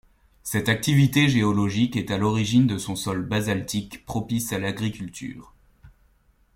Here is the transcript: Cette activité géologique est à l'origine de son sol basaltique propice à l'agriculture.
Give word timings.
Cette 0.41 0.67
activité 0.67 1.29
géologique 1.29 1.95
est 1.95 2.09
à 2.09 2.17
l'origine 2.17 2.65
de 2.65 2.79
son 2.79 2.95
sol 2.95 3.23
basaltique 3.23 4.03
propice 4.03 4.51
à 4.51 4.57
l'agriculture. 4.57 5.53